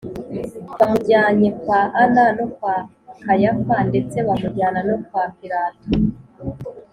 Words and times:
bamujyanye 0.77 1.49
kwa 1.61 1.79
anna 2.01 2.25
no 2.37 2.45
kwa 2.55 2.75
kayafa, 3.23 3.75
ndetse 3.89 4.17
bamujyana 4.27 4.79
no 4.89 4.97
kwa 5.05 5.23
pilato 5.37 5.87